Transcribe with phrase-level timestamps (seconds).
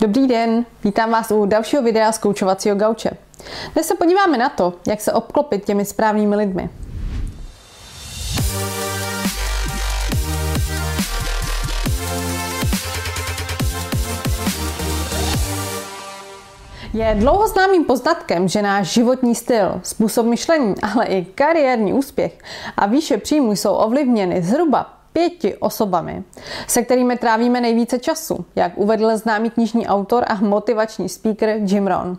[0.00, 3.10] Dobrý den, vítám vás u dalšího videa z koučovacího gauče.
[3.74, 6.70] Dnes se podíváme na to, jak se obklopit těmi správnými lidmi.
[16.92, 22.38] Je dlouho známým poznatkem, že náš životní styl, způsob myšlení, ale i kariérní úspěch
[22.76, 26.24] a výše příjmu jsou ovlivněny zhruba pěti osobami,
[26.66, 32.18] se kterými trávíme nejvíce času, jak uvedl známý knižní autor a motivační speaker Jim Rohn.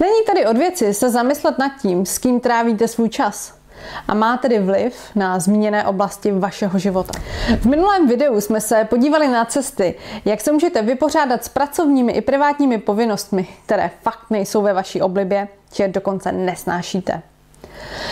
[0.00, 3.60] Není tedy od věci se zamyslet nad tím, s kým trávíte svůj čas
[4.08, 7.12] a má tedy vliv na zmíněné oblasti vašeho života.
[7.60, 9.94] V minulém videu jsme se podívali na cesty,
[10.24, 15.48] jak se můžete vypořádat s pracovními i privátními povinnostmi, které fakt nejsou ve vaší oblibě,
[15.72, 17.22] či je dokonce nesnášíte.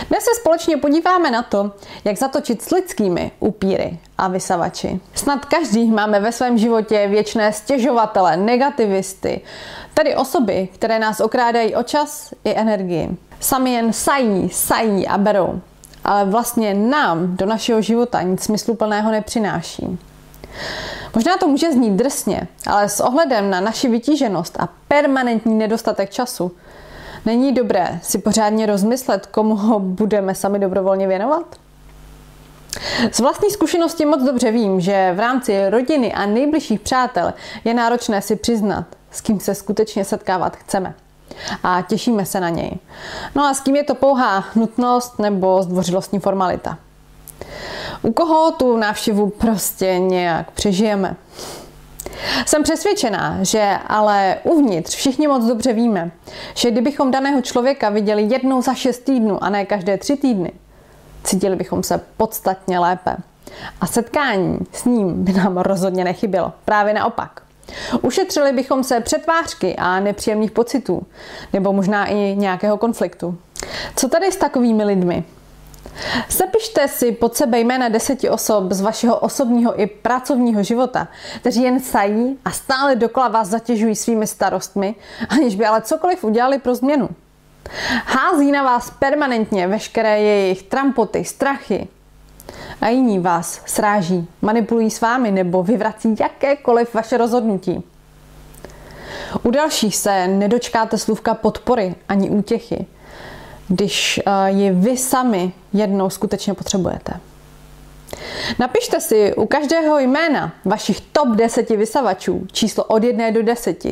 [0.09, 1.71] Dnes se společně podíváme na to,
[2.03, 4.99] jak zatočit s lidskými upíry a vysavači.
[5.13, 9.41] Snad každý máme ve svém životě věčné stěžovatele, negativisty,
[9.93, 13.17] tedy osoby, které nás okrádají o čas i energii.
[13.39, 15.61] Sami jen sají, sají a berou,
[16.03, 19.99] ale vlastně nám do našeho života nic smysluplného nepřináší.
[21.15, 26.51] Možná to může znít drsně, ale s ohledem na naši vytíženost a permanentní nedostatek času
[27.25, 31.55] Není dobré si pořádně rozmyslet, komu ho budeme sami dobrovolně věnovat?
[33.11, 38.21] Z vlastní zkušenosti moc dobře vím, že v rámci rodiny a nejbližších přátel je náročné
[38.21, 40.93] si přiznat, s kým se skutečně setkávat chceme.
[41.63, 42.71] A těšíme se na něj.
[43.35, 46.77] No a s kým je to pouhá nutnost nebo zdvořilostní formalita.
[48.01, 51.15] U koho tu návštěvu prostě nějak přežijeme.
[52.45, 56.11] Jsem přesvědčená, že ale uvnitř všichni moc dobře víme,
[56.53, 60.51] že kdybychom daného člověka viděli jednou za šest týdnů a ne každé tři týdny,
[61.23, 63.17] cítili bychom se podstatně lépe.
[63.81, 66.53] A setkání s ním by nám rozhodně nechybělo.
[66.65, 67.41] Právě naopak.
[68.01, 71.01] Ušetřili bychom se přetvářky a nepříjemných pocitů,
[71.53, 73.37] nebo možná i nějakého konfliktu.
[73.95, 75.23] Co tady s takovými lidmi?
[76.29, 81.07] Zapište si pod sebe jména deseti osob z vašeho osobního i pracovního života,
[81.39, 84.95] kteří jen sají a stále dokola vás zatěžují svými starostmi,
[85.29, 87.09] aniž by ale cokoliv udělali pro změnu.
[88.05, 91.87] Hází na vás permanentně veškeré jejich trampoty, strachy.
[92.81, 97.83] A jiní vás sráží, manipulují s vámi nebo vyvrací jakékoliv vaše rozhodnutí.
[99.43, 102.85] U dalších se nedočkáte slůvka podpory ani útěchy
[103.69, 107.13] když eh, ji vy sami jednou skutečně potřebujete.
[108.59, 113.85] Napište si u každého jména vašich top 10 vysavačů číslo od 1 do 10.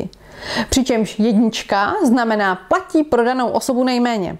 [0.70, 4.38] Přičemž jednička znamená platí pro danou osobu nejméně.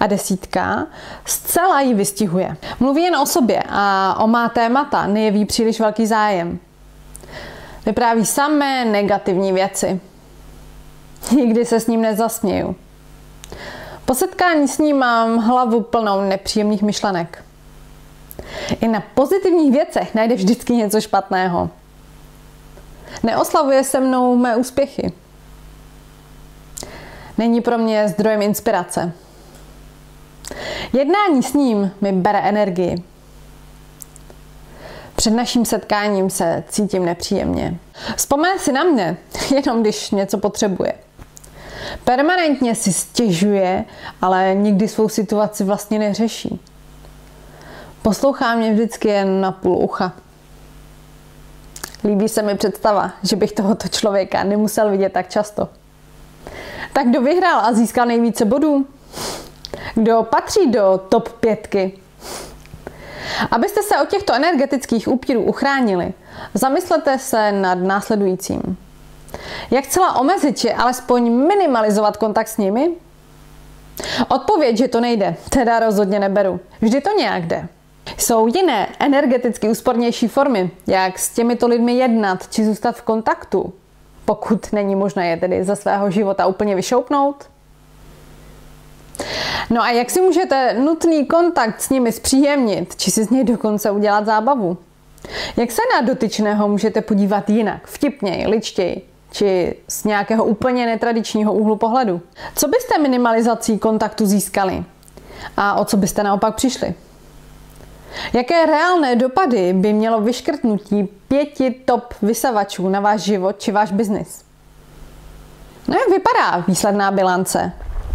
[0.00, 0.86] A desítka
[1.24, 2.56] zcela ji vystihuje.
[2.80, 6.58] Mluví jen o sobě a o má témata nejeví příliš velký zájem.
[7.86, 10.00] Vypráví samé negativní věci.
[11.36, 12.76] Nikdy se s ním nezasměju.
[14.08, 17.44] Po setkání s ním mám hlavu plnou nepříjemných myšlenek.
[18.80, 21.70] I na pozitivních věcech najde vždycky něco špatného.
[23.22, 25.12] Neoslavuje se mnou mé úspěchy.
[27.38, 29.12] Není pro mě zdrojem inspirace.
[30.92, 33.02] Jednání s ním mi bere energii.
[35.16, 37.78] Před naším setkáním se cítím nepříjemně.
[38.16, 39.16] Vzpomene si na mě,
[39.54, 41.07] jenom když něco potřebuje.
[42.04, 43.84] Permanentně si stěžuje,
[44.22, 46.60] ale nikdy svou situaci vlastně neřeší.
[48.02, 50.12] Poslouchá mě vždycky jen na půl ucha.
[52.04, 55.68] Líbí se mi představa, že bych tohoto člověka nemusel vidět tak často.
[56.92, 58.86] Tak kdo vyhrál a získal nejvíce bodů?
[59.94, 61.98] Kdo patří do top pětky?
[63.50, 66.12] Abyste se od těchto energetických úpírů uchránili,
[66.54, 68.76] zamyslete se nad následujícím.
[69.70, 72.90] Jak celá omezit či alespoň minimalizovat kontakt s nimi?
[74.28, 76.60] Odpověď, že to nejde, teda rozhodně neberu.
[76.80, 77.68] Vždy to nějak jde.
[78.16, 83.72] Jsou jiné energeticky úspornější formy, jak s těmito lidmi jednat či zůstat v kontaktu,
[84.24, 87.44] pokud není možné je tedy ze svého života úplně vyšoupnout?
[89.70, 93.90] No a jak si můžete nutný kontakt s nimi zpříjemnit, či si z něj dokonce
[93.90, 94.78] udělat zábavu?
[95.56, 101.76] Jak se na dotyčného můžete podívat jinak, vtipněji, ličtěji, či z nějakého úplně netradičního úhlu
[101.76, 102.20] pohledu.
[102.56, 104.84] Co byste minimalizací kontaktu získali?
[105.56, 106.94] A o co byste naopak přišli?
[108.32, 114.44] Jaké reálné dopady by mělo vyškrtnutí pěti top vysavačů na váš život či váš biznis?
[115.88, 117.72] No jak vypadá výsledná bilance?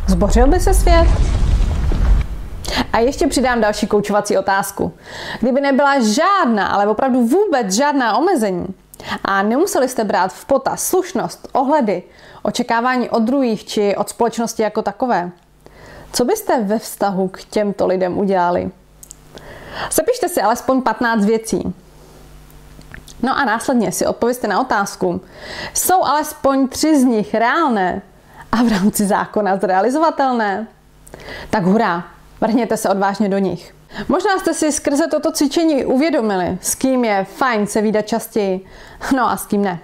[0.07, 1.07] Zbořil by se svět?
[2.94, 4.94] A ještě přidám další koučovací otázku.
[5.39, 8.68] Kdyby nebyla žádná, ale opravdu vůbec žádná omezení,
[9.26, 12.04] A nemuseli jste brát v potaz slušnost, ohledy,
[12.42, 15.32] očekávání od druhých či od společnosti jako takové.
[16.14, 18.72] Co byste ve vztahu k těmto lidem udělali?
[19.92, 21.74] Zapište si alespoň 15 věcí.
[23.22, 25.22] No a následně si odpověste na otázku.
[25.74, 28.02] Jsou alespoň tři z nich reálné
[28.52, 30.68] a v rámci zákona zrealizovatelné?
[31.50, 32.04] Tak hurá,
[32.42, 33.76] vrhněte se odvážně do nich.
[34.07, 38.66] Možná jste si skrze toto cvičení uvědomili, s kým je fajn se výdat častěji,
[39.16, 39.80] no a s kým ne.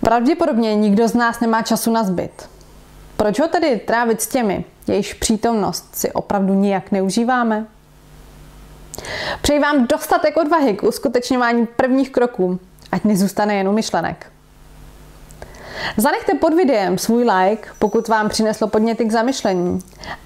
[0.00, 2.48] Pravděpodobně nikdo z nás nemá času na zbyt.
[3.16, 7.66] Proč ho tedy trávit s těmi, jejichž přítomnost si opravdu nijak neužíváme?
[9.42, 12.60] Přeji vám dostatek odvahy k uskutečňování prvních kroků,
[12.92, 14.26] ať nezůstane jen u myšlenek.
[15.96, 19.78] Zanechte pod videem svůj like, pokud vám přineslo podněty k zamyšlení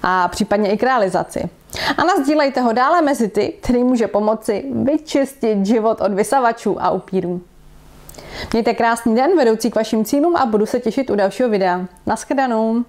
[0.03, 1.49] a případně i k realizaci.
[1.97, 7.41] A nazdílejte ho dále mezi ty, který může pomoci vyčistit život od vysavačů a upírů.
[8.53, 11.85] Mějte krásný den vedoucí k vašim cílům a budu se těšit u dalšího videa.
[12.05, 12.83] Naschledanou!